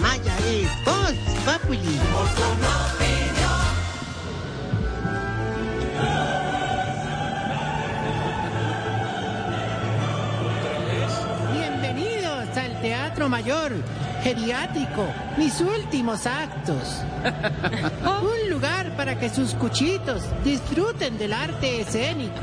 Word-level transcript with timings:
Maya 0.00 0.32
es 0.48 0.68
Voz 0.84 1.12
Populi. 1.44 1.98
Bienvenidos 11.52 12.56
al 12.56 12.80
Teatro 12.80 13.28
Mayor 13.28 13.72
Geriátrico, 14.22 15.04
mis 15.36 15.60
últimos 15.60 16.28
actos. 16.28 17.02
Un 18.04 18.50
lugar 18.50 18.96
para 18.96 19.18
que 19.18 19.28
sus 19.28 19.54
cuchitos 19.54 20.22
disfruten 20.44 21.18
del 21.18 21.32
arte 21.32 21.80
escénico. 21.80 22.42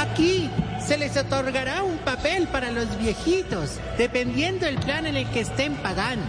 Aquí 0.00 0.48
se 0.86 0.98
les 0.98 1.16
otorgará 1.16 1.82
un 1.82 1.96
papel 1.98 2.46
para 2.48 2.70
los 2.70 2.98
viejitos, 2.98 3.78
dependiendo 3.96 4.66
del 4.66 4.76
plan 4.76 5.06
en 5.06 5.16
el 5.16 5.26
que 5.30 5.40
estén 5.40 5.76
pagando. 5.76 6.26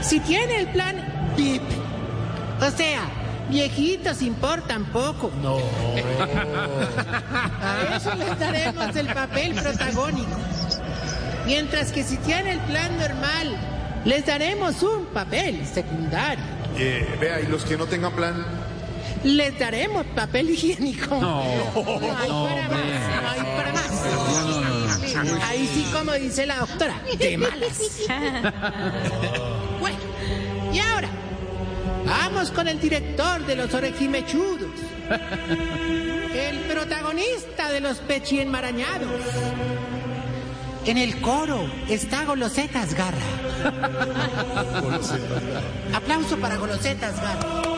Si 0.00 0.18
tiene 0.20 0.60
el 0.60 0.68
plan 0.68 0.96
VIP, 1.36 1.62
o 2.60 2.70
sea, 2.70 3.00
viejitos 3.50 4.22
importan 4.22 4.86
poco. 4.86 5.30
No. 5.42 5.56
A 7.62 7.96
eso 7.96 8.14
les 8.14 8.38
daremos 8.38 8.96
el 8.96 9.08
papel 9.08 9.54
protagónico. 9.54 10.38
Mientras 11.44 11.92
que 11.92 12.04
si 12.04 12.16
tiene 12.18 12.52
el 12.52 12.60
plan 12.60 12.96
normal, 12.98 13.56
les 14.04 14.24
daremos 14.24 14.82
un 14.82 15.06
papel 15.06 15.66
secundario. 15.66 16.44
Eh, 16.78 17.16
vea, 17.20 17.40
y 17.40 17.46
los 17.46 17.64
que 17.64 17.76
no 17.76 17.86
tengan 17.86 18.12
plan, 18.12 18.44
Les 19.24 19.56
daremos 19.58 20.04
papel 20.14 20.50
higiénico. 20.50 21.14
No, 21.20 21.42
hay 21.42 21.48
para 21.78 22.12
más, 22.12 22.28
no 22.28 23.30
hay 23.30 23.56
para 23.56 23.72
más. 23.72 23.90
Ahí 25.44 25.68
sí, 25.72 25.86
como 25.92 26.12
dice 26.12 26.46
la 26.46 26.58
doctora, 26.58 27.00
de 27.18 27.38
malas. 27.38 27.80
Bueno, 29.80 29.98
y 30.72 30.78
ahora, 30.78 31.08
vamos 32.06 32.52
con 32.52 32.68
el 32.68 32.78
director 32.80 33.44
de 33.44 33.56
los 33.56 33.74
orejimechudos. 33.74 34.70
El 36.32 36.60
protagonista 36.60 37.70
de 37.70 37.80
los 37.80 37.98
pechienmarañados. 37.98 39.10
En 40.86 40.98
el 40.98 41.20
coro 41.20 41.64
está 41.88 42.24
Golosetas 42.24 42.94
Garra. 42.94 43.18
Aplauso 45.94 46.36
para 46.38 46.56
Golosetas 46.56 47.14
Garra. 47.20 47.71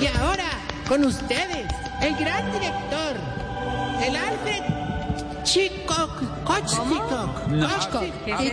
Y 0.00 0.06
ahora, 0.18 0.50
con 0.86 1.04
ustedes, 1.04 1.66
el 2.00 2.14
gran 2.16 2.52
director, 2.52 3.16
el 4.00 4.16
Alfred 4.16 4.62
Chico. 5.42 6.08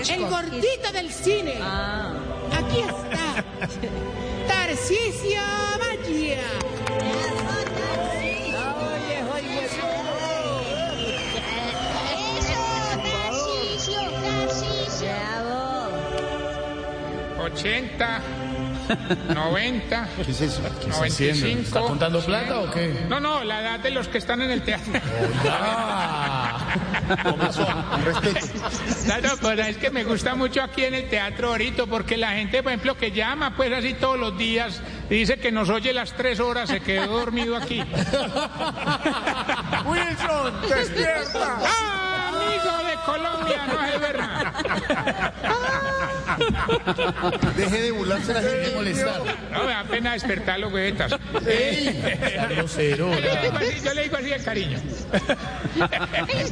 El 0.07 0.25
gordito 0.27 0.91
del 0.91 1.11
cine. 1.11 1.59
Aquí 2.51 2.79
está. 2.79 3.43
Tarcisio 4.47 5.41
Magia. 5.79 6.39
Oye, 8.91 9.23
oye, 9.33 9.69
80, 17.39 18.21
90, 19.33 20.09
¿qué 20.25 20.31
es 20.31 20.41
eso? 20.41 20.61
95. 20.87 21.61
¿Está 21.61 21.81
contando 21.81 22.19
plata 22.21 22.59
o 22.59 22.71
qué? 22.71 23.05
No, 23.09 23.19
no, 23.19 23.43
la 23.43 23.61
edad 23.61 23.79
de 23.79 23.91
los 23.91 24.07
que 24.07 24.17
están 24.17 24.41
en 24.41 24.51
el 24.51 24.61
teatro. 24.63 24.93
Respeto. 28.05 28.47
No, 29.07 29.21
no, 29.21 29.37
pues 29.37 29.59
es 29.67 29.77
que 29.77 29.89
me 29.89 30.03
gusta 30.03 30.35
mucho 30.35 30.61
aquí 30.61 30.83
en 30.83 30.93
el 30.93 31.09
teatro 31.09 31.49
ahorita 31.49 31.85
porque 31.85 32.17
la 32.17 32.31
gente, 32.31 32.61
por 32.63 32.71
ejemplo, 32.71 32.97
que 32.97 33.11
llama 33.11 33.55
pues 33.55 33.71
así 33.71 33.93
todos 33.93 34.19
los 34.19 34.37
días 34.37 34.81
y 35.09 35.15
dice 35.15 35.37
que 35.37 35.51
nos 35.51 35.69
oye 35.69 35.93
las 35.93 36.13
tres 36.13 36.39
horas, 36.39 36.69
se 36.69 36.79
quedó 36.81 37.19
dormido 37.19 37.55
aquí. 37.55 37.79
Wilson, 39.85 40.53
despierta. 40.67 41.59
¡Ah, 41.63 42.04
Colombia! 43.05 43.65
No 43.67 43.85
es 43.85 43.99
verdad. 44.01 44.53
Deje 47.55 47.81
de 47.81 47.91
burlarse 47.91 48.33
la 48.33 48.41
gente. 48.41 48.71
molestar. 48.75 49.21
No, 49.51 49.63
me 49.63 49.71
da 49.71 49.83
pena 49.83 50.13
despertarlo, 50.13 50.69
güetas. 50.69 51.15
Grosero. 52.49 53.13
Yo 53.13 53.19
le 53.19 53.41
digo 53.41 53.57
así, 53.57 53.81
yo 53.83 53.93
le 53.93 54.03
digo 54.03 54.17
así 54.17 54.29
de 54.29 54.37
cariño. 54.39 54.79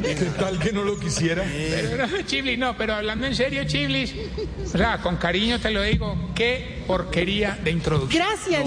¿Qué 0.01 0.31
tal 0.39 0.59
que 0.59 0.71
no 0.71 0.83
lo 0.83 0.99
quisiera? 0.99 1.43
Pero 1.43 2.07
no, 2.07 2.21
Chiblis, 2.23 2.57
no, 2.57 2.77
pero 2.77 2.95
hablando 2.95 3.27
en 3.27 3.35
serio, 3.35 3.63
Chiblis, 3.65 4.13
o 4.63 4.77
sea, 4.77 4.99
con 4.99 5.17
cariño 5.17 5.59
te 5.59 5.71
lo 5.71 5.81
digo, 5.81 6.31
qué 6.35 6.83
porquería 6.87 7.57
de 7.63 7.71
introducción. 7.71 8.23
Gracias. 8.25 8.65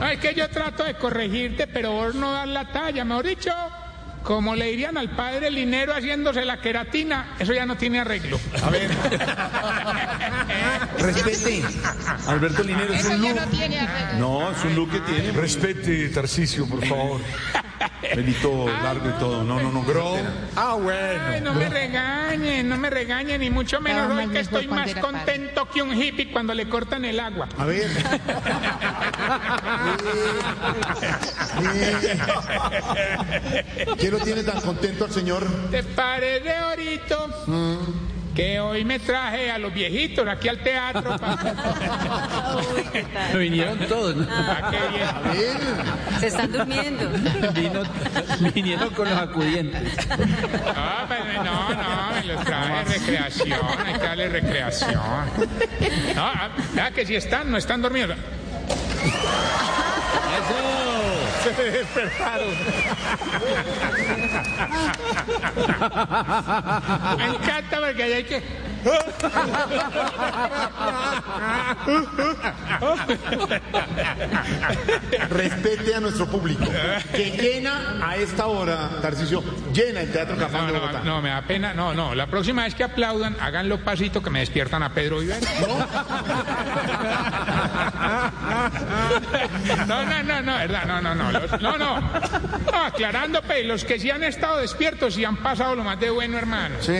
No, 0.00 0.08
es 0.08 0.18
que 0.18 0.34
yo 0.34 0.48
trato 0.48 0.84
de 0.84 0.94
corregirte, 0.94 1.66
pero 1.66 1.92
vos 1.92 2.14
no 2.14 2.32
das 2.32 2.48
la 2.48 2.70
talla, 2.72 3.04
mejor 3.04 3.26
dicho, 3.26 3.50
como 4.22 4.54
le 4.54 4.66
dirían 4.66 4.96
al 4.96 5.10
padre 5.10 5.50
Linero 5.50 5.94
haciéndose 5.94 6.44
la 6.44 6.60
queratina, 6.60 7.34
eso 7.38 7.52
ya 7.52 7.66
no 7.66 7.76
tiene 7.76 8.00
arreglo. 8.00 8.38
A 8.62 8.70
ver. 8.70 8.90
Respete. 10.98 11.62
Alberto 12.26 12.62
Linero 12.62 12.94
es 12.94 13.04
un 13.06 13.22
look. 13.22 13.38
No, 14.18 14.50
es 14.50 14.64
un 14.64 14.74
look 14.74 14.90
que 14.90 15.00
tiene. 15.00 15.32
Respete, 15.32 16.08
Tarcicio, 16.08 16.66
por 16.66 16.84
favor. 16.86 17.20
Pelito 18.14 18.66
largo 18.66 19.08
y 19.08 19.12
todo. 19.18 19.44
No, 19.44 19.60
no, 19.60 19.72
no. 19.72 19.82
Grow. 19.82 20.16
Ah, 20.56 20.74
Ay, 20.76 20.82
bueno. 20.82 21.52
no 21.52 21.58
me 21.58 21.68
regañen, 21.68 22.68
no 22.68 22.76
me 22.76 22.90
regañen, 22.90 23.40
ni 23.40 23.50
mucho 23.50 23.80
menos 23.80 24.10
hoy 24.10 24.28
que 24.28 24.40
estoy 24.40 24.68
más 24.68 24.94
contento 24.96 25.68
que 25.68 25.82
un 25.82 25.94
hippie 25.94 26.30
cuando 26.30 26.54
le 26.54 26.68
cortan 26.68 27.04
el 27.04 27.20
agua. 27.20 27.48
A 27.58 27.64
ver. 27.64 27.90
¿Qué 33.98 34.10
lo 34.10 34.18
tiene 34.18 34.42
tan 34.42 34.60
contento 34.60 35.04
al 35.04 35.12
señor? 35.12 35.46
Te 35.70 35.82
parece 35.82 36.54
ahorita 36.54 37.16
que 38.34 38.60
hoy 38.60 38.84
me 38.84 38.98
traje 38.98 39.50
a 39.50 39.58
los 39.58 39.72
viejitos 39.74 40.26
aquí 40.26 40.48
al 40.48 40.58
teatro 40.62 41.16
para 41.18 42.56
Vinieron 43.38 43.78
todos, 43.86 44.16
¿no? 44.16 44.26
que 44.26 44.78
bien. 44.88 45.08
A 45.08 45.20
ver. 45.32 46.20
Se 46.20 46.26
están 46.28 46.50
durmiendo. 46.52 47.10
Vino- 47.52 47.82
vinieron 48.54 48.90
con 48.90 49.08
los 49.10 49.18
acudientes. 49.18 49.82
No, 50.08 50.16
pues, 51.08 51.20
no, 51.44 51.68
no, 51.74 52.12
me 52.14 52.24
los 52.24 52.44
traje 52.44 52.72
de 52.90 52.98
recreación, 52.98 53.60
hay 53.86 53.92
que 53.94 53.98
darle 54.06 54.28
recreación. 54.28 54.94
No, 56.14 56.24
ah, 56.26 56.50
que 56.94 57.04
si 57.06 57.16
están, 57.16 57.50
no 57.50 57.58
están 57.58 57.82
dormidos. 57.82 58.16
Se 61.42 61.64
despertaron. 61.70 62.48
Me 67.18 67.26
encanta 67.26 67.80
porque 67.80 68.02
hay 68.02 68.24
que. 68.24 68.42
Respete 75.30 75.94
a 75.94 76.00
nuestro 76.00 76.26
público. 76.26 76.64
Que 77.14 77.30
llena 77.30 77.98
a 78.06 78.16
esta 78.16 78.46
hora, 78.46 78.90
Tarcicio, 79.00 79.42
llena 79.72 80.00
el 80.00 80.12
Teatro 80.12 80.36
Cafán 80.36 80.62
No, 80.62 80.66
de 80.66 80.72
no, 80.72 80.80
Bogotá. 80.80 81.00
no, 81.04 81.22
me 81.22 81.28
da 81.30 81.42
pena. 81.42 81.74
No, 81.74 81.94
no, 81.94 82.14
la 82.14 82.26
próxima 82.26 82.64
vez 82.64 82.74
que 82.74 82.84
aplaudan, 82.84 83.36
háganlo 83.40 83.82
pasito 83.84 84.22
que 84.22 84.30
me 84.30 84.40
despiertan 84.40 84.82
a 84.82 84.92
Pedro 84.92 85.20
Viver. 85.20 85.40
No, 85.60 85.86
no, 89.88 90.04
no, 90.22 90.42
no, 90.42 90.54
verdad, 90.56 90.84
no, 90.86 91.00
no, 91.00 91.14
no, 91.14 91.32
los- 91.32 91.60
no, 91.60 91.78
no. 91.78 92.00
No, 92.00 92.84
aclarando, 92.84 93.42
pues, 93.42 93.64
los 93.66 93.84
que 93.84 93.98
sí 93.98 94.10
han 94.10 94.22
estado 94.22 94.58
despiertos 94.58 95.16
y 95.18 95.24
han 95.24 95.36
pasado 95.36 95.74
lo 95.74 95.84
más 95.84 95.98
de 96.00 96.10
bueno, 96.10 96.38
hermano. 96.38 96.76
Sí. 96.80 96.94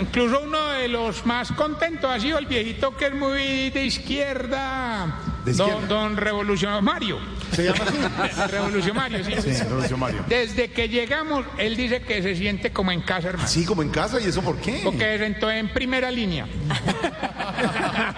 Incluso 0.00 0.40
uno 0.42 0.68
de 0.70 0.88
los 0.88 1.24
más 1.26 1.52
contentos 1.52 2.10
ha 2.10 2.18
sido 2.20 2.38
el 2.38 2.46
viejito 2.46 2.96
que 2.96 3.06
es 3.06 3.14
muy 3.14 3.70
de 3.70 3.84
izquierda. 3.84 5.14
¿De 5.44 5.52
Don, 5.52 5.68
izquierda? 5.68 5.86
don 5.88 6.16
Revolucionario. 6.16 7.18
¿Se 7.52 7.64
llama 7.64 7.84
así? 7.84 8.40
Revolucionario, 8.50 9.24
sí. 9.24 9.32
Sí, 9.40 9.62
Revolucionario. 9.62 10.24
Desde 10.28 10.70
que 10.70 10.88
llegamos, 10.88 11.44
él 11.56 11.76
dice 11.76 12.00
que 12.02 12.22
se 12.22 12.36
siente 12.36 12.70
como 12.72 12.92
en 12.92 13.00
casa, 13.00 13.28
hermano. 13.28 13.44
Así 13.46 13.64
como 13.64 13.82
en 13.82 13.88
casa, 13.90 14.20
¿y 14.20 14.24
eso 14.24 14.42
por 14.42 14.56
qué? 14.58 14.80
Porque 14.84 14.98
se 14.98 15.18
sentó 15.18 15.50
en 15.50 15.68
primera 15.72 16.10
línea. 16.10 16.46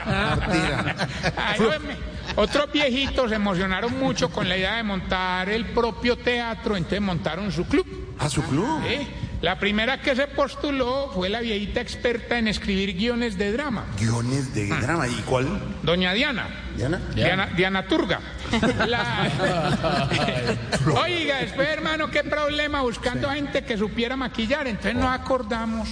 Ay, 1.37 1.61
hombre. 1.61 1.97
Otros 2.37 2.73
viejitos 2.73 3.31
se 3.31 3.37
emocionaron 3.37 3.99
mucho 3.99 4.31
con 4.31 4.49
la 4.49 4.57
idea 4.57 4.77
de 4.77 4.83
montar 4.83 5.49
el 5.49 5.67
propio 5.67 6.17
teatro, 6.17 6.77
entonces 6.77 7.01
montaron 7.01 7.51
su 7.53 7.67
club. 7.67 7.87
¿A 8.19 8.29
su 8.29 8.43
club? 8.43 8.83
¿sí? 8.89 9.07
La 9.43 9.59
primera 9.59 10.03
que 10.03 10.15
se 10.15 10.27
postuló 10.27 11.11
fue 11.15 11.31
la 11.31 11.41
viejita 11.41 11.81
experta 11.81 12.39
en 12.39 12.47
escribir 12.49 12.95
guiones 12.95 13.39
de 13.39 13.53
drama, 13.53 13.87
Guiones 13.99 14.55
de 14.55 14.67
drama. 14.69 15.09
¿Y 15.09 15.15
cuál? 15.23 15.49
doña 15.83 16.13
Diana. 16.13 16.47
¿Diana? 16.77 17.01
Diana, 17.15 17.47
Diana 17.57 17.87
Turga. 17.87 18.21
La- 18.87 19.31
Oiga, 21.03 21.39
después, 21.39 21.69
hermano, 21.69 22.11
qué 22.11 22.23
problema 22.23 22.83
buscando 22.83 23.31
gente 23.31 23.65
que 23.65 23.79
supiera 23.79 24.15
maquillar. 24.17 24.67
Entonces 24.67 24.95
nos 24.95 25.07
acordamos. 25.11 25.89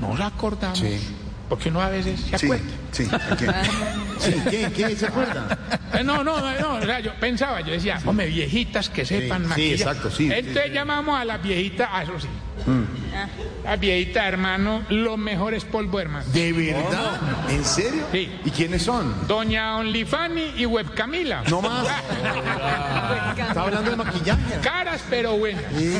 Nos 0.00 0.20
acordamos. 0.20 0.78
Sí. 0.78 0.98
Porque 1.48 1.68
uno 1.68 1.80
a 1.80 1.88
veces 1.90 2.18
se 2.20 2.38
Sí, 2.38 2.46
acuerda. 2.46 2.64
sí. 2.92 3.06
¿Qué? 3.38 3.46
Sí, 4.18 4.32
¿qué? 4.50 4.72
¿Qué? 4.74 4.96
¿Se 4.96 5.06
acuerda? 5.06 5.58
Eh, 5.92 6.02
No, 6.02 6.24
no, 6.24 6.40
no, 6.58 6.74
o 6.76 6.82
sea, 6.82 7.00
yo 7.00 7.12
pensaba, 7.20 7.60
yo 7.60 7.72
decía, 7.72 8.00
hombre, 8.06 8.26
viejitas 8.28 8.88
que 8.88 9.04
sepan 9.04 9.42
sí, 9.42 9.48
maquillar. 9.48 9.72
exacto, 9.78 10.10
sí, 10.10 10.24
Entonces 10.32 10.62
sí, 10.64 10.68
sí. 10.70 10.74
llamamos 10.74 11.20
a 11.20 11.24
las 11.26 11.42
viejitas, 11.42 11.88
a 11.92 12.02
eso 12.02 12.18
sí. 12.18 12.28
Las 13.64 13.80
viejitas, 13.80 14.24
hermano, 14.26 14.82
los 14.88 15.16
mejores 15.18 15.64
polvo, 15.64 15.98
hermano. 16.00 16.24
¿De 16.32 16.52
verdad? 16.52 17.20
¿En 17.48 17.64
serio? 17.64 18.04
Sí. 18.12 18.30
¿Y 18.44 18.50
quiénes 18.50 18.82
son? 18.82 19.14
Doña 19.26 19.76
Onlyfanny 19.78 20.52
y 20.56 20.66
Webcamila. 20.66 21.42
No 21.48 21.62
más. 21.62 21.86
Está 23.48 23.62
hablando 23.62 23.90
de 23.90 23.96
maquillaje. 23.96 24.60
Caras, 24.62 25.02
pero 25.08 25.36
buenas. 25.38 25.64
Sí. 25.76 25.98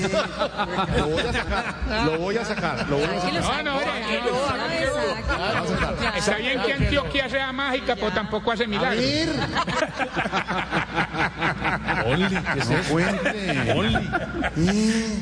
Lo 0.97 1.09
voy 1.09 1.23
a 1.23 1.33
sacar. 1.33 1.75
Lo 2.05 2.19
voy 2.19 2.37
a 2.37 2.45
sacar. 2.45 2.87
Lo 2.89 2.97
voy 2.97 3.05
a 3.05 3.21
sacar. 3.43 3.65
No, 3.65 3.73
no, 3.73 3.81
mire, 4.09 4.21
Está 6.17 6.37
bien 6.37 6.61
que 6.63 6.73
Antioquia 6.73 7.29
sea 7.29 7.53
mágica, 7.53 7.95
pero 7.97 8.13
tampoco 8.13 8.53
hace 8.53 8.65
A 8.65 8.69
milagros. 8.69 9.05
ver. 9.05 9.29
Only, 12.07 12.29
¿qué 12.29 12.59
es 12.59 12.69
No 12.69 12.77
eso? 12.79 12.95
Only. 13.77 14.09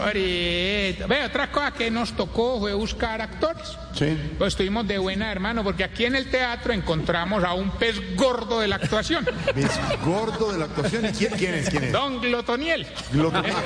Ahorita. 0.00 1.06
Ve, 1.06 1.28
otra 1.34 1.50
cosa 1.50 1.72
que 1.72 1.90
nos 1.90 2.12
tocó 2.12 2.60
fue 2.60 2.74
buscar 2.74 3.20
actores. 3.20 3.76
Sí. 3.92 4.16
Pues 4.38 4.52
estuvimos 4.52 4.86
de 4.86 4.98
buena, 4.98 5.32
hermano, 5.32 5.64
porque 5.64 5.82
aquí 5.82 6.04
en 6.04 6.14
el 6.14 6.30
teatro 6.30 6.72
encontramos 6.72 7.42
a 7.42 7.54
un 7.54 7.72
pez 7.72 8.14
gordo 8.14 8.60
de 8.60 8.68
la 8.68 8.76
actuación, 8.76 9.26
¿Ves? 9.54 9.72
Gordo 10.04 10.52
de 10.52 10.58
la 10.58 10.66
actuación. 10.66 11.06
¿Y 11.06 11.08
quién, 11.08 11.32
quién 11.32 11.54
es? 11.54 11.70
¿Quién 11.70 11.84
es? 11.84 11.92
Don 11.92 12.20
Glotoniel. 12.20 12.86
Glotoniel. 13.10 13.52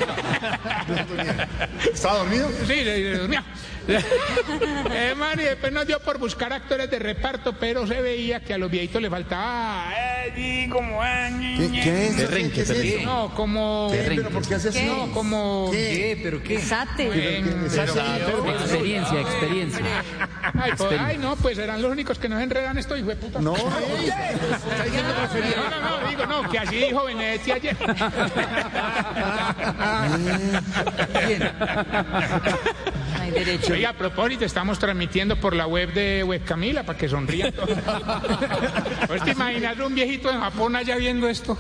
¿Está 1.93 2.15
dormido? 2.15 2.49
Sí, 2.67 2.85
mío. 3.29 3.43
Hermano, 4.95 5.43
y 5.43 5.45
después 5.47 5.73
nos 5.73 5.87
dio 5.87 5.99
por 6.01 6.19
buscar 6.19 6.53
actores 6.53 6.91
de 6.91 6.99
reparto, 6.99 7.55
pero 7.59 7.87
se 7.87 8.01
veía 8.03 8.41
que 8.41 8.55
a 8.55 8.59
los 8.59 8.71
viejitos 8.71 9.01
les 9.01 9.11
faltaba. 9.11 9.91
eh, 10.37 10.69
como. 10.71 11.03
ñe, 11.39 11.71
¿Qué, 11.73 11.81
qué 11.83 12.07
es? 12.09 12.15
Perrenque, 12.17 12.55
¿Qué 12.55 12.61
es 12.63 12.71
eso? 12.71 13.01
No, 13.05 13.35
como. 13.35 13.89
¿Qué? 13.91 14.05
¿Pero 14.17 14.31
por 14.31 14.47
qué 14.47 14.55
hace 14.57 14.69
así? 14.69 14.83
No, 14.85 15.11
como. 15.13 15.71
¿Qué? 15.73 16.21
¿Pero 16.23 16.43
qué? 16.43 16.61
en- 16.99 17.67
Experiencia, 18.61 19.21
experiencia. 19.21 19.85
Ay, 20.61 20.73
pues, 20.77 20.99
ay, 20.99 21.19
no, 21.19 21.37
pues 21.37 21.59
eran 21.59 21.81
los 21.83 21.93
únicos 21.93 22.19
que 22.19 22.29
nos 22.29 22.43
enredan 22.43 22.79
esto, 22.79 22.97
hijo 22.97 23.09
de 23.09 23.17
puta. 23.17 23.41
No. 23.41 23.55
No, 25.59 25.71
no, 25.71 26.01
no, 26.01 26.09
digo, 26.09 26.27
no, 26.27 26.51
que 26.51 26.59
así 26.59 26.77
dijo 26.77 27.05
Benedetti 27.05 27.51
ayer. 27.53 27.77
Hay 31.15 31.39
derecho. 33.39 33.73
Oiga, 33.73 33.91
a 33.91 33.93
propósito, 33.93 34.45
estamos 34.45 34.79
transmitiendo 34.79 35.37
por 35.37 35.55
la 35.55 35.67
web 35.67 35.93
de 35.93 36.25
Webcamila 36.25 36.85
para 36.85 36.99
que 36.99 37.09
sonrían 37.09 37.53
todos. 37.53 37.71
¿Pues 39.07 39.23
te 39.25 39.33
imaginas 39.33 39.79
un 39.79 39.95
viejito 39.95 40.31
en 40.31 40.41
Japón 40.41 40.77
allá 40.77 40.97
viendo 40.97 41.29
esto? 41.29 41.57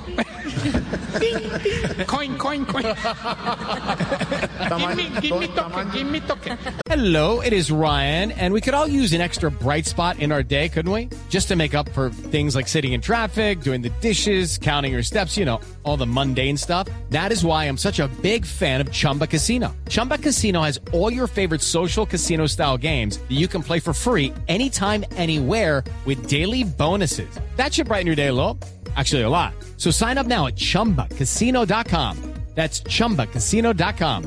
coin, 2.06 2.38
coin, 2.38 2.64
coin. 2.66 2.82
give 4.78 4.96
me, 4.96 5.20
give 5.20 5.38
me 5.38 5.48
toque, 5.48 5.92
give 5.92 6.06
me 6.06 6.20
toque. 6.20 6.58
Hello, 6.88 7.40
it 7.40 7.52
is 7.52 7.70
Ryan, 7.70 8.32
and 8.32 8.54
we 8.54 8.60
could 8.60 8.74
all 8.74 8.88
use 8.88 9.12
an 9.12 9.20
extra 9.20 9.50
bright 9.50 9.86
spot 9.86 10.18
in 10.18 10.32
our 10.32 10.42
day, 10.42 10.68
couldn't 10.68 10.92
we? 10.92 11.08
Just 11.28 11.48
to 11.48 11.56
make 11.56 11.74
up 11.74 11.88
for 11.90 12.10
things 12.10 12.54
like 12.56 12.68
sitting 12.68 12.92
in 12.92 13.00
traffic, 13.00 13.60
doing 13.60 13.82
the 13.82 13.90
dishes, 14.00 14.58
counting 14.58 14.92
your 14.92 15.02
steps, 15.02 15.36
you 15.36 15.44
know, 15.44 15.60
all 15.82 15.96
the 15.96 16.06
mundane 16.06 16.56
stuff. 16.56 16.88
That 17.10 17.30
is 17.30 17.44
why 17.44 17.64
I'm 17.64 17.76
such 17.76 18.00
a 18.00 18.08
big 18.22 18.46
fan 18.46 18.80
of 18.80 18.90
Chumba 18.90 19.26
Casino. 19.26 19.76
Chumba 19.88 20.18
Casino 20.18 20.62
has 20.62 20.80
all 20.92 21.12
your 21.12 21.26
favorite 21.26 21.62
social 21.62 22.06
casino 22.06 22.46
style 22.46 22.78
games 22.78 23.18
that 23.18 23.36
you 23.36 23.48
can 23.48 23.62
play 23.62 23.80
for 23.80 23.92
free 23.92 24.32
anytime, 24.48 25.04
anywhere 25.12 25.84
with 26.06 26.26
daily 26.26 26.64
bonuses. 26.64 27.28
That 27.56 27.74
should 27.74 27.88
brighten 27.88 28.06
your 28.06 28.16
day 28.16 28.28
a 28.28 28.32
little. 28.32 28.58
Actually, 28.98 29.22
a 29.22 29.28
lot. 29.28 29.54
So 29.76 29.92
sign 29.92 30.18
up 30.18 30.26
now 30.26 30.48
at 30.48 30.56
chumbacasino.com. 30.56 32.16
That's 32.56 32.82
chumbacasino.com. 32.82 34.22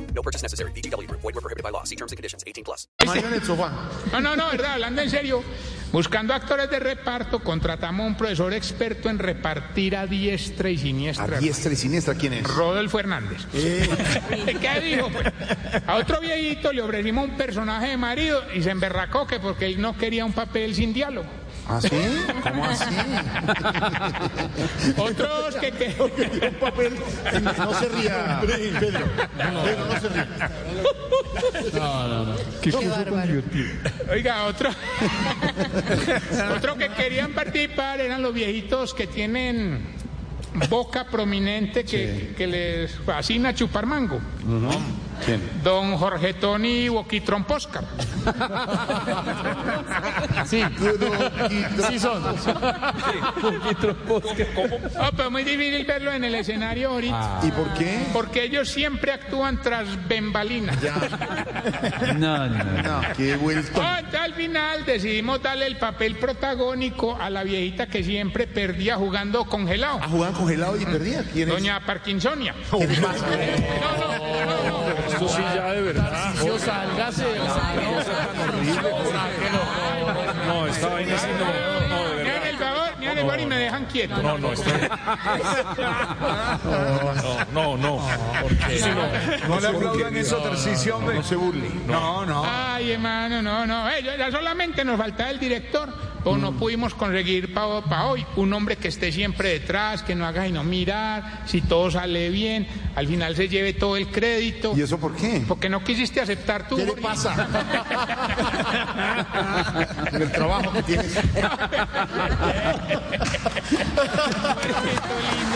Mario 3.06 3.28
en 3.28 3.34
el 3.34 3.44
sofá. 3.44 3.72
No, 4.14 4.22
no, 4.22 4.36
no, 4.38 4.48
verdad, 4.52 4.74
hablando 4.76 5.02
en 5.02 5.10
serio. 5.10 5.44
Buscando 5.92 6.34
actores 6.34 6.70
de 6.70 6.80
reparto, 6.80 7.44
contratamos 7.44 8.06
a 8.06 8.08
un 8.08 8.16
profesor 8.16 8.54
experto 8.54 9.10
en 9.10 9.20
repartir 9.20 9.98
a 9.98 10.08
diestra 10.08 10.70
y 10.70 10.78
A 10.78 10.80
siniestra. 10.80 11.40
diestra 11.40 11.74
y 11.74 11.76
siniestra, 11.76 12.16
¿quién 12.16 12.32
es? 12.32 12.44
Rodolfo 12.46 13.00
Hernández. 13.00 13.46
¿Qué 13.52 14.80
dijo? 14.82 15.10
pues? 15.10 15.28
A 15.86 15.98
otro 15.98 16.22
viejito 16.22 16.72
le 16.72 16.82
ofrecimos 16.82 17.28
un 17.28 17.36
personaje 17.36 17.88
de 17.90 17.98
marido 17.98 18.42
y 18.56 18.64
se 18.64 18.70
emberracó 18.70 19.28
que 19.28 19.42
porque 19.42 19.66
él 19.66 19.82
no 19.82 19.98
quería 19.98 20.24
un 20.24 20.32
papel 20.32 20.74
sin 20.74 20.94
diálogo. 20.94 21.28
¿Ah, 21.68 21.80
sí? 21.82 21.90
¿Cómo 22.44 22.66
así? 22.66 22.86
Otros 24.98 25.56
que, 25.56 25.72
que- 25.72 25.96
Un 26.48 26.54
papel. 26.56 26.94
No 27.58 27.74
se 27.74 27.90
ría, 27.90 28.42
Pedro. 28.80 29.06
Pedro, 29.64 29.86
no 29.86 30.00
se 30.00 30.10
ría. 30.10 30.28
oiga, 34.12 34.44
otro, 34.46 34.70
otro 36.56 36.78
que 36.78 36.90
querían 36.90 37.32
participar 37.34 38.00
eran 38.02 38.22
los 38.22 38.34
viejitos 38.34 38.94
que 38.94 39.08
tienen 39.08 39.86
boca 40.70 41.06
prominente 41.06 41.84
que, 41.86 42.34
que 42.38 42.48
les 42.48 42.96
fascina 43.00 43.54
chupar 43.54 43.86
mango. 43.86 44.20
¿Quién? 45.26 45.42
Don 45.64 45.98
Jorge 45.98 46.34
Tony 46.34 46.90
Boquitromposca. 46.90 47.82
Sí, 50.46 50.64
sí 51.90 52.00
son. 52.00 52.24
Oh, 55.00 55.10
pero 55.16 55.32
muy 55.32 55.44
difícil 55.44 55.86
verlo 55.86 56.12
en 56.12 56.24
el 56.24 56.36
escenario 56.36 56.90
ahorita. 56.90 57.40
¿Y 57.44 57.52
por 57.52 57.74
qué? 57.74 58.00
Porque 58.14 58.44
ellos 58.44 58.70
siempre 58.70 59.12
actúan 59.12 59.62
tras 59.62 60.08
bembalinas. 60.08 60.78
No, 62.18 62.48
no, 62.50 62.64
no. 62.64 62.82
No, 62.82 63.02
qué 63.16 63.36
vuelto. 63.38 63.80
Oh, 63.80 63.96
entonces 63.98 64.20
al 64.20 64.34
final 64.34 64.86
decidimos 64.86 65.42
darle 65.42 65.68
el 65.68 65.78
papel 65.78 66.16
protagónico 66.16 67.18
a 67.20 67.30
la 67.30 67.44
viejita 67.44 67.88
que 67.88 68.04
siempre 68.04 68.48
perdía 68.48 68.96
jugando 68.96 69.46
congelado. 69.46 70.00
Ah, 70.02 70.08
jugaban 70.10 70.34
congelado 70.36 70.80
y 70.80 70.86
perdía. 70.86 71.24
¿Quién 71.32 71.50
es? 71.50 71.56
Doña 71.56 71.80
Parkinsonia. 71.86 72.56
¿Quién 72.72 72.92
es 72.92 73.02
más? 73.02 73.18
No, 73.22 73.28
no, 73.28 74.46
no, 74.46 74.70
no. 74.70 74.81
Esto 75.22 75.38
sí 75.38 75.44
ya 75.54 75.72
de 75.74 75.82
verdad. 75.82 76.34
Sálgase. 76.58 77.26
No, 80.48 80.68
esta 80.68 80.88
vaina 80.88 81.18
sí 81.20 81.28
no. 81.38 81.88
No, 81.88 82.10
de 82.10 82.16
verdad. 82.16 82.48
el 82.48 82.58
favor, 82.58 82.98
me 82.98 83.06
hagan 83.06 83.18
el 83.20 83.26
favor 83.26 83.40
y 83.40 83.46
me 83.46 83.56
dejan 83.58 83.86
quieto. 83.86 84.18
No, 84.18 84.38
no. 84.40 84.52
No, 86.64 87.78
no, 87.78 87.78
no. 87.78 87.78
No. 87.78 89.48
No 89.48 89.60
le 89.60 89.68
aplaudan 89.68 90.18
eso, 90.18 90.38
Tarcisio, 90.38 90.98
hombre. 90.98 91.16
No 91.18 91.24
se 91.24 91.36
burle. 91.36 91.70
No, 91.86 92.26
no. 92.26 92.44
Ay, 92.44 92.94
hermano, 92.94 93.44
no, 93.44 93.68
no. 93.68 93.90
Eh, 93.92 94.04
ya 94.04 94.32
solamente 94.32 94.84
nos 94.84 94.98
faltaba 94.98 95.30
el 95.30 95.40
director. 95.40 96.11
O 96.24 96.38
no 96.38 96.52
pudimos 96.54 96.94
conseguir 96.94 97.52
para 97.54 98.06
hoy 98.06 98.26
un 98.36 98.54
hombre 98.54 98.76
que 98.76 98.90
esté 98.90 99.12
siempre 99.12 99.50
detrás, 99.50 100.04
que 100.04 100.14
no 100.14 100.24
haga 100.26 100.48
y 100.48 100.52
no 100.52 100.64
mirar, 100.64 101.42
si 101.46 101.62
todo 101.62 101.90
sale 101.90 102.30
bien, 102.30 102.68
al 102.96 103.08
final 103.08 103.36
se 103.36 103.50
lleve 103.50 103.74
todo 103.74 103.98
el 103.98 104.10
crédito. 104.10 104.74
¿Y 104.76 104.82
eso 104.82 105.00
por 105.00 105.16
qué? 105.16 105.44
Porque 105.48 105.68
no 105.70 105.84
quisiste 105.84 106.22
aceptar 106.22 106.68
tú. 106.68 106.78
¿Qué 106.78 106.86
le 106.86 106.94
pasa? 106.94 107.34
El 110.12 110.32
trabajo 110.32 110.72
que 110.74 110.84
tienes. 110.84 111.16
Lindo 111.16 111.32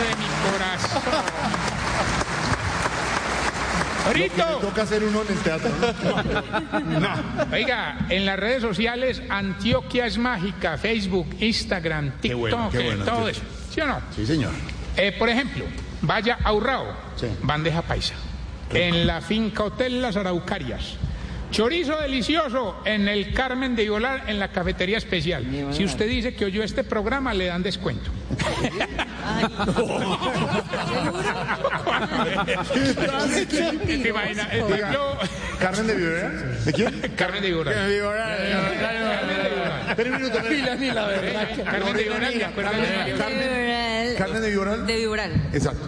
de 0.02 0.16
mi 0.16 0.26
corazón. 0.50 1.65
Toca 4.60 4.82
hacer 4.82 5.02
uno 5.04 5.22
en 5.22 5.28
el 5.36 5.38
teatro. 5.40 5.70
¿no? 7.00 7.08
Oiga, 7.52 8.06
en 8.08 8.24
las 8.24 8.38
redes 8.38 8.62
sociales 8.62 9.22
Antioquia 9.28 10.06
es 10.06 10.16
mágica, 10.18 10.78
Facebook, 10.78 11.36
Instagram, 11.40 12.12
TikTok, 12.20 12.38
bueno, 12.40 12.68
qué 12.70 12.78
bueno, 12.84 13.04
todo 13.04 13.26
Antioquia. 13.26 13.30
eso. 13.32 13.42
¿Sí 13.72 13.80
o 13.80 13.86
no? 13.86 14.00
Sí, 14.14 14.26
señor. 14.26 14.52
Eh, 14.96 15.12
por 15.18 15.28
ejemplo, 15.28 15.64
vaya 16.02 16.38
a 16.42 16.52
Urrao, 16.52 16.86
Sí. 17.16 17.26
bandeja 17.42 17.82
paisa. 17.82 18.14
En 18.72 19.06
la 19.06 19.20
finca 19.20 19.64
Hotel 19.64 20.00
Las 20.02 20.16
Araucarias. 20.16 20.96
Chorizo 21.50 21.96
delicioso 21.98 22.76
en 22.84 23.08
el 23.08 23.32
Carmen 23.32 23.76
de 23.76 23.84
Ibolar 23.84 24.24
en 24.28 24.38
la 24.38 24.48
cafetería 24.48 24.98
especial. 24.98 25.44
Si 25.72 25.84
usted 25.84 26.08
dice 26.08 26.34
que 26.34 26.44
oyó 26.44 26.62
este 26.62 26.84
programa, 26.84 27.32
le 27.34 27.46
dan 27.46 27.62
descuento. 27.62 28.10
¿Te 33.86 34.08
imaginas? 34.08 34.48
Oiga. 34.62 34.92
yo- 34.92 35.18
¿Carmen 35.58 35.86
de 35.86 35.94
Vivera? 35.94 36.28
¿De 36.64 36.72
quién? 36.72 37.00
Carmen 37.16 37.42
de. 37.42 37.46
Espera 39.88 40.10
un 40.10 40.16
minuto. 40.16 40.38
espera. 40.38 40.74
Ni 40.76 40.90
la 40.90 41.06
verdad. 41.06 41.48
que- 41.48 41.62
Carmen 41.62 41.96
de 41.96 42.02
Ibolar, 42.04 42.32
¿te 42.32 42.44
acuerdas 42.44 42.76
de 42.76 42.82
ella? 42.82 43.16
Carmen, 43.16 44.14
Carmen 44.18 44.42
de 44.42 44.50
Viboral. 44.50 44.86
De 44.86 44.96
Vibral. 44.96 45.32
Exacto. 45.52 45.86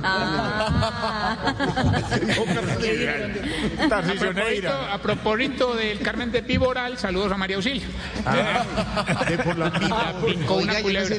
Dijo 2.27 2.45
Carmen 2.45 2.79
de 2.81 2.93
Viboral. 2.93 3.33
A 3.79 3.89
Tarcisio 3.89 4.21
propósito, 4.33 4.51
Neira. 4.51 4.93
a 4.95 4.99
propósito 4.99 5.75
del 5.75 6.01
Carmen 6.01 6.33
de 6.33 6.43
Piboral, 6.43 6.99
saludos 6.99 7.33
a 7.33 7.37
María 7.37 7.57
Auxilio. 7.57 7.87
Ah, 8.27 9.25
de 9.29 9.39
por 9.39 9.57
la 9.59 9.73
pipa. 9.73 10.13
La 10.13 10.21
picó 10.27 10.55
una 10.57 10.75
culebra. 10.81 11.17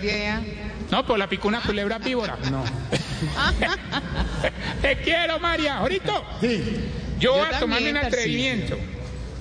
No, 0.91 1.05
pues 1.05 1.19
la 1.19 1.29
picó 1.29 1.47
una 1.47 1.61
culebra 1.61 1.97
víbora. 1.99 2.37
No. 2.49 2.63
Te 4.81 4.97
quiero, 5.01 5.39
María. 5.39 5.77
Ahorita. 5.77 6.13
Sí. 6.41 6.89
Yo 7.19 7.33
voy 7.33 7.41
a 7.41 7.49
también, 7.49 7.59
tomarme 7.59 7.89
un 7.89 7.95
Tarcisio. 7.95 8.19
atrevimiento. 8.19 8.77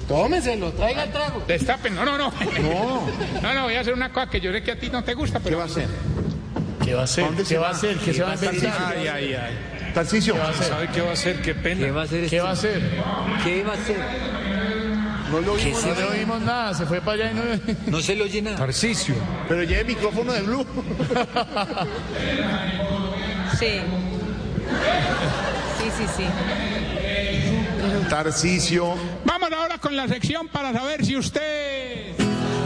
Tómeselo, 0.09 0.73
traiga 0.73 1.05
el 1.05 1.13
trago. 1.13 1.43
Destapen. 1.47 1.95
No, 1.95 2.05
no, 2.05 2.17
no. 2.17 2.33
No. 2.63 3.07
No, 3.43 3.55
no, 3.55 3.63
voy 3.65 3.75
a 3.75 3.81
hacer 3.81 3.93
una 3.93 4.11
cosa 4.13 4.31
que 4.31 4.41
yo 4.41 4.51
sé 4.53 4.63
que 4.63 4.73
a 4.73 4.79
ti 4.81 4.89
no 4.91 5.05
te 5.05 5.15
gusta, 5.15 5.39
¿Qué 5.39 5.45
pero 5.45 5.59
va 5.59 5.65
a 5.65 5.67
hacer? 5.67 5.87
¿Qué 6.85 6.95
va 6.95 7.03
a 7.03 7.05
hacer? 7.05 7.25
¿Dónde 7.25 7.43
¿Qué 7.43 7.49
se 7.49 7.59
va 7.59 7.69
a 7.69 7.71
hacer? 7.73 7.97
¿Qué 7.99 8.15
se 8.15 8.23
va 8.23 8.33
a 8.33 8.37
¿Qué 8.37 8.47
inventar? 8.47 8.71
hacer? 8.71 8.99
Ay, 8.99 9.07
ay, 9.09 9.35
ay. 9.35 9.93
Tarcisio. 9.95 10.35
¿Sabe 10.63 10.89
qué 10.89 11.01
va 11.03 11.11
a 11.11 11.13
hacer? 11.13 11.43
Qué 11.43 11.55
pena. 11.55 11.85
¿Qué 11.85 11.91
va 11.91 12.01
a 12.01 12.05
hacer 12.05 12.29
¿Qué 12.29 12.41
va 12.41 12.49
a 12.49 12.53
hacer? 12.53 12.81
¿Qué 13.45 13.63
va 13.63 13.73
a 13.73 13.77
hacer? 13.77 13.99
No 15.31 15.41
lo 15.41 15.53
oímos. 15.53 15.85
No 15.85 15.95
le 15.95 16.05
oímos 16.05 16.41
nada, 16.41 16.73
se 16.73 16.87
fue 16.87 17.03
para 17.03 17.27
allá 17.27 17.33
y 17.33 17.35
no... 17.35 17.43
No 17.89 18.01
se 18.01 18.17
lo 18.17 18.25
oye 18.25 18.41
nada. 18.41 18.57
Tarcicio. 18.57 19.15
Pero 19.47 19.63
lleve 19.63 19.81
el 19.81 19.87
micrófono 19.89 20.33
de 20.33 20.41
Blue. 20.41 20.65
Sí. 23.59 23.81
Sí, 25.79 25.91
sí, 25.99 26.05
sí. 26.17 26.25
Tarcisio. 28.09 28.95
Vamos 29.51 29.65
ahora 29.65 29.79
con 29.79 29.97
la 29.97 30.09
sección 30.09 30.49
para 30.49 30.73
saber 30.73 31.05
si 31.05 31.17
usted. 31.17 32.15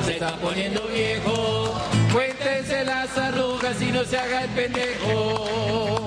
Se 0.04 0.12
está 0.14 0.36
poniendo 0.36 0.82
viejo. 0.88 1.80
Cuéntese 2.12 2.84
las 2.84 3.16
arrugas 3.16 3.80
y 3.80 3.86
no 3.86 4.04
se 4.04 4.18
haga 4.18 4.42
el 4.44 4.50
pendejo. 4.50 6.06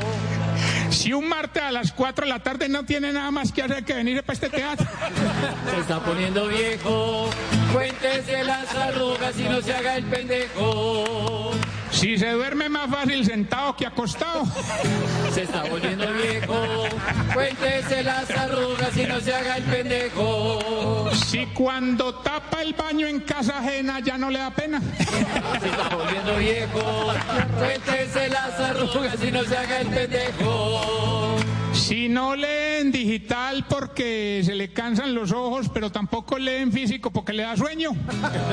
Si 0.90 1.14
un 1.14 1.28
martes 1.28 1.64
a 1.64 1.72
las 1.72 1.92
4 1.92 2.26
de 2.26 2.32
la 2.32 2.40
tarde 2.40 2.68
no 2.68 2.84
tiene 2.84 3.14
nada 3.14 3.32
más 3.32 3.52
que 3.52 3.62
hacer 3.62 3.84
que 3.86 3.94
venir 3.94 4.24
para 4.24 4.34
este 4.34 4.50
teatro. 4.50 4.88
Se 5.74 5.80
está 5.80 6.00
poniendo 6.00 6.48
viejo. 6.48 7.30
Cuéntese 7.72 8.44
las 8.44 8.74
arrugas 8.76 9.40
y 9.40 9.44
no 9.44 9.62
se 9.62 9.74
haga 9.74 9.96
el 9.98 10.04
pendejo. 10.06 11.52
Si 11.96 12.18
se 12.18 12.30
duerme 12.32 12.68
más 12.68 12.92
fácil 12.92 13.26
sentado 13.26 13.74
que 13.78 13.88
acostado. 13.88 14.44
Se 15.34 15.44
está 15.44 15.64
volviendo 15.64 16.06
viejo. 16.12 16.54
Cuéntese 17.34 18.04
las 18.04 18.30
arrugas 18.32 18.98
y 18.98 19.06
no 19.06 19.20
se 19.22 19.34
haga 19.34 19.56
el 19.56 19.64
pendejo. 19.64 21.10
Si 21.14 21.46
cuando 21.48 22.16
tapa 22.16 22.62
el 22.64 22.74
baño 22.74 23.08
en 23.08 23.22
casa 23.22 23.60
ajena 23.60 24.02
ya 24.02 24.18
no 24.18 24.30
le 24.30 24.40
da 24.40 24.52
pena. 24.52 24.82
Se 25.62 25.70
está 25.70 25.96
volviendo 25.96 26.36
viejo. 26.36 27.14
Cuéntese 27.58 28.28
las 28.28 28.60
arrugas 28.60 29.16
y 29.24 29.32
no 29.32 29.44
se 29.46 29.58
haga 29.58 29.80
el 29.80 29.88
pendejo. 29.88 31.38
Si 31.76 32.08
no 32.08 32.36
leen 32.36 32.92
digital 32.92 33.66
porque 33.68 34.42
se 34.44 34.56
le 34.56 34.72
cansan 34.72 35.14
los 35.14 35.32
ojos, 35.34 35.70
pero 35.74 35.92
tampoco 35.92 36.40
leen 36.40 36.72
físico 36.72 37.12
porque 37.12 37.34
le 37.34 37.44
da 37.44 37.58
sueño. 37.58 37.92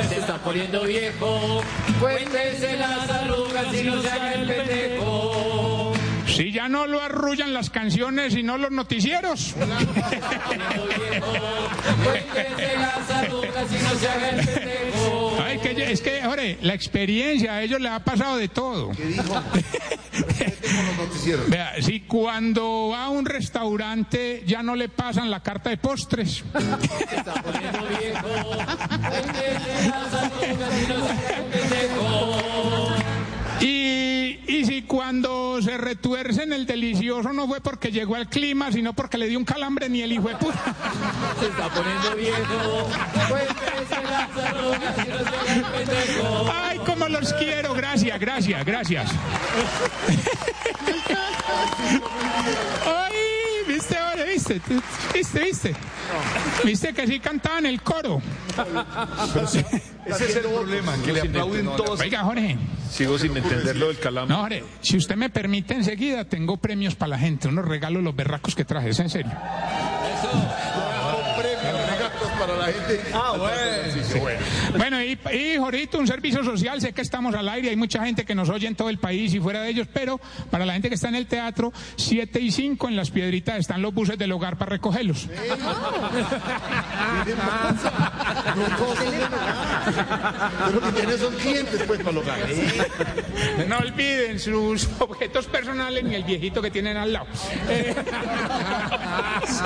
Se 0.09 0.19
está 0.19 0.39
poniendo 0.39 0.83
viejo. 0.83 1.63
Cuéntese 2.01 2.77
las 2.77 3.09
arrugas 3.09 3.75
y 3.75 3.85
no 3.85 4.03
se 4.03 4.11
haga 4.11 4.35
el 4.35 4.49
pendejo. 4.49 5.93
Si 6.27 6.51
ya 6.51 6.69
no 6.69 6.87
lo 6.87 7.01
arrullan 7.01 7.55
las 7.55 7.71
canciones 7.71 8.35
y 8.35 8.43
no 8.43 8.59
los 8.59 8.71
noticieros. 8.71 9.55
Cuéntese 12.05 12.77
las 12.77 13.11
arrugas 13.11 13.71
no 13.71 13.99
se 13.99 14.09
haga 14.09 14.31
el 14.31 14.47
pendejo. 14.47 14.82
Que 15.63 15.93
es 15.93 16.01
que, 16.01 16.27
hombre, 16.27 16.59
la 16.63 16.75
experiencia 16.75 17.55
a 17.55 17.63
ellos 17.63 17.81
les 17.81 17.93
ha 17.93 18.01
pasado 18.01 18.37
de 18.37 18.49
todo. 18.49 18.91
¿Qué 18.91 19.05
dijo? 19.05 19.33
Vea, 21.49 21.75
si 21.81 22.01
cuando 22.01 22.91
va 22.93 23.05
a 23.05 23.09
un 23.09 23.25
restaurante 23.25 24.43
ya 24.47 24.63
no 24.63 24.75
le 24.75 24.89
pasan 24.89 25.31
la 25.31 25.41
carta 25.41 25.71
de 25.71 25.77
postres. 25.77 26.43
y 34.47 34.65
si 34.65 34.83
cuando 34.83 35.61
se 35.63 35.79
retuerce 35.79 36.43
en 36.43 36.53
el 36.53 36.67
delicioso 36.67 37.33
no 37.33 37.47
fue 37.47 37.61
porque 37.61 37.91
llegó 37.91 38.17
al 38.17 38.29
clima, 38.29 38.73
sino 38.73 38.93
porque 38.93 39.19
le 39.19 39.29
dio 39.29 39.39
un 39.39 39.45
calambre 39.45 39.89
ni 39.89 40.03
el 40.03 40.13
hijo 40.13 40.29
de 40.29 40.37
puta. 40.37 40.75
Se 41.41 41.47
está 41.47 41.69
poniendo 41.69 42.17
viejo. 42.17 42.89
Ay, 46.53 46.79
cómo 46.85 47.09
los 47.09 47.33
quiero. 47.35 47.75
Gracias, 47.75 48.19
gracias, 48.19 48.65
gracias. 48.65 49.11
Ay, 52.87 53.32
viste, 53.67 53.97
ahora, 53.97 54.25
viste, 54.25 54.61
viste, 55.15 55.41
viste. 55.41 55.75
Viste 56.65 56.93
que 56.93 57.07
sí 57.07 57.21
cantaba 57.21 57.59
en 57.59 57.67
el 57.67 57.83
coro. 57.83 58.21
Ese 60.07 60.25
es 60.25 60.37
el 60.37 60.43
problema, 60.43 60.97
que 61.05 61.13
le 61.13 61.21
aplauden 61.21 61.67
todos. 61.77 62.01
Oiga, 62.01 62.25
Jorge. 62.25 62.59
Sigo 62.91 63.19
sin 63.19 63.37
entender 63.37 63.77
lo 63.77 63.89
del 63.89 63.99
calambre. 63.99 64.37
No, 64.37 64.43
Jorge, 64.43 64.65
si 64.81 64.97
usted 64.97 65.17
me 65.17 65.31
permite 65.31 65.75
enseguida, 65.75 66.25
tengo 66.25 66.57
premios 66.59 66.95
para 66.95 67.11
la 67.11 67.19
gente, 67.19 67.49
unos 67.49 67.67
regalos 67.67 68.03
los 68.03 68.15
berracos 68.15 68.55
que 68.55 68.65
traje, 68.65 68.91
es 68.91 68.99
en 68.99 69.11
serio. 69.11 69.33
Para 72.47 72.57
la 72.57 72.67
gente. 72.67 73.01
Ah, 73.15 73.35
bueno. 73.39 74.77
Bueno, 74.77 75.03
y, 75.03 75.19
y 75.33 75.57
Jorito, 75.59 75.99
un 75.99 76.07
servicio 76.07 76.43
social, 76.43 76.81
sé 76.81 76.93
que 76.93 77.03
estamos 77.03 77.35
al 77.35 77.49
aire, 77.49 77.71
hay 77.71 77.77
mucha 77.77 78.05
gente 78.05 78.25
que 78.25 78.35
nos 78.35 78.49
oye 78.49 78.67
en 78.67 78.75
todo 78.75 78.89
el 78.89 78.99
país 78.99 79.33
y 79.35 79.41
fuera 79.41 79.63
de 79.63 79.71
ellos, 79.71 79.87
pero 79.93 80.21
para 80.51 80.67
la 80.67 80.73
gente 80.73 80.89
que 80.89 80.97
está 80.97 81.09
en 81.09 81.15
el 81.15 81.27
teatro, 81.27 81.73
7 81.97 82.41
y 82.41 82.51
5 82.51 82.89
en 82.89 82.97
las 82.97 83.11
piedritas 83.11 83.59
están 83.59 83.81
los 83.81 83.95
buses 83.95 84.19
del 84.19 84.33
hogar 84.33 84.59
para 84.59 84.71
recogerlos. 84.71 85.29
No 90.61 90.71
lo 90.71 90.81
que 90.81 90.93
tienen 90.93 91.19
son 91.19 91.35
clientes, 91.35 91.83
pues, 91.87 92.01
para. 92.03 92.23
No 93.69 93.79
olviden 93.79 94.39
sus 94.39 94.89
objetos 94.99 95.47
personales 95.47 96.05
ni 96.05 96.15
el 96.15 96.25
viejito 96.25 96.61
que 96.61 96.71
tienen 96.71 96.97
al 96.97 97.13
lado. 97.13 97.27
Eh, 97.69 97.95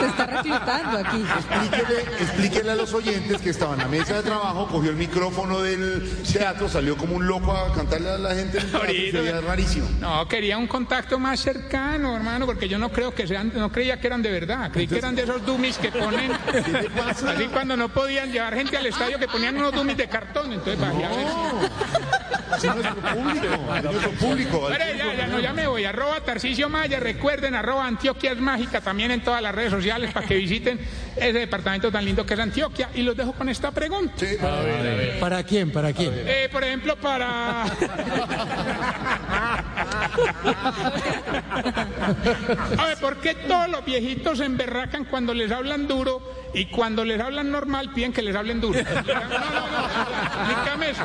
Está 0.04 0.26
reclutando 0.26 0.98
aquí. 0.98 1.24
Explíquele, 1.24 2.00
explíquele 2.20 2.70
a 2.72 2.74
los 2.74 2.92
oyentes 2.94 3.40
que 3.40 3.50
estaba 3.50 3.74
en 3.74 3.80
la 3.80 3.88
mesa 3.88 4.14
de 4.16 4.22
trabajo, 4.22 4.66
cogió 4.68 4.90
el 4.90 4.96
micrófono 4.96 5.60
del 5.62 6.10
teatro, 6.32 6.68
salió 6.68 6.96
como 6.96 7.16
un 7.16 7.26
loco 7.26 7.52
a 7.52 7.72
cantarle 7.72 8.10
a 8.10 8.18
la 8.18 8.34
gente. 8.34 8.58
en 8.58 8.64
el 8.64 8.70
teatro, 8.70 8.92
y 8.92 9.10
se 9.10 9.20
veía 9.20 9.40
rarísimo. 9.40 9.88
no, 10.00 10.26
quería 10.28 10.58
un 10.58 10.66
contacto 10.66 11.18
más 11.18 11.40
cercano, 11.40 12.14
hermano, 12.16 12.46
porque 12.46 12.68
yo 12.68 12.78
no 12.78 12.90
creo 12.90 13.14
que 13.14 13.26
sean, 13.26 13.52
no 13.54 13.70
creía 13.72 14.00
que 14.00 14.06
eran 14.06 14.22
de 14.22 14.30
verdad, 14.30 14.70
creí 14.72 14.86
que 14.86 14.98
eran 14.98 15.14
de 15.14 15.22
esos 15.22 15.44
dummies 15.44 15.78
que 15.78 15.90
ponen, 15.92 16.32
así 17.26 17.46
cuando 17.52 17.76
no 17.76 17.88
podían 17.88 18.32
llevar 18.32 18.54
gente 18.54 18.76
al 18.76 18.86
estadio 18.86 19.18
que 19.18 19.28
ponían 19.28 19.56
unos 19.56 19.72
dummies 19.72 19.96
de 19.96 20.08
cartón, 20.08 20.52
entonces 20.52 20.80
bajé 20.80 21.04
a 21.04 21.08
ver 21.08 21.26
si- 21.26 22.25
Es 22.54 22.64
nuestro 22.64 22.94
público, 22.94 23.46
es 23.76 23.82
nuestro 23.84 24.10
público. 24.12 24.66
Pero 24.68 24.84
ya, 24.96 25.14
ya, 25.14 25.26
no, 25.26 25.40
ya 25.40 25.52
me 25.52 25.66
voy. 25.66 25.84
Arroba 25.84 26.20
Tarcicio 26.20 26.68
Maya. 26.68 27.00
Recuerden, 27.00 27.54
arroba 27.54 27.86
Antioquia 27.86 28.32
es 28.32 28.38
mágica 28.38 28.80
también 28.80 29.10
en 29.10 29.22
todas 29.22 29.42
las 29.42 29.54
redes 29.54 29.70
sociales 29.70 30.12
para 30.12 30.26
que 30.26 30.36
visiten 30.36 30.78
ese 31.16 31.32
departamento 31.32 31.90
tan 31.90 32.04
lindo 32.04 32.24
que 32.24 32.34
es 32.34 32.40
Antioquia. 32.40 32.90
Y 32.94 33.02
los 33.02 33.16
dejo 33.16 33.32
con 33.32 33.48
esta 33.48 33.70
pregunta. 33.70 34.26
¿Para 35.20 35.42
quién? 35.42 35.72
¿Para 35.72 35.92
quién? 35.92 36.12
Eh, 36.14 36.48
por 36.50 36.62
ejemplo, 36.64 36.96
para. 36.96 37.64
A 42.78 42.86
ver, 42.86 42.98
¿por 43.00 43.16
qué 43.18 43.34
todos 43.34 43.68
los 43.68 43.84
viejitos 43.84 44.38
se 44.38 44.44
emberracan 44.44 45.04
cuando 45.04 45.34
les 45.34 45.50
hablan 45.50 45.86
duro 45.86 46.22
y 46.54 46.66
cuando 46.66 47.04
les 47.04 47.20
hablan 47.20 47.50
normal 47.50 47.92
piden 47.92 48.12
que 48.12 48.22
les 48.22 48.34
hablen 48.36 48.60
duro? 48.60 48.78
No, 48.96 49.02
no, 49.02 49.66
no, 49.68 49.86
explícame 50.48 50.90
eso. 50.90 51.04